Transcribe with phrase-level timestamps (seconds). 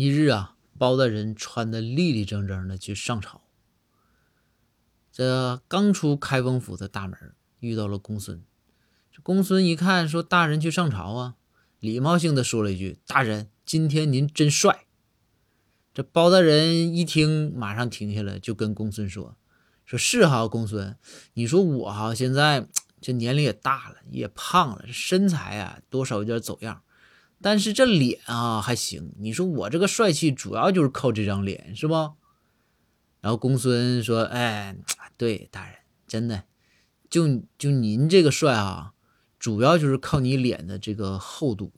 [0.00, 3.40] 一日啊，包大人穿的立立正正的去上朝，
[5.10, 8.44] 这刚出开封府的大门，遇到了公孙。
[9.10, 11.34] 这公孙一看，说：“大人去上朝啊！”
[11.80, 14.86] 礼貌性的说了一句：“大人，今天您真帅。”
[15.92, 19.36] 这包大人一听，马上停下来，就跟公孙说
[19.84, 20.96] ：“说是哈，公孙，
[21.34, 22.68] 你说我哈现在
[23.02, 26.82] 这年龄也大了，也胖了，这身材啊多少有点走样。”
[27.40, 31.94] 但是这脸啊还行，你说我这个帅气主要就是靠这张脸，是不？
[33.20, 34.76] 然后公孙说：“哎，
[35.16, 36.44] 对，大人，真的，
[37.10, 38.92] 就就您这个帅啊，
[39.38, 41.72] 主要就是靠你脸的这个厚度。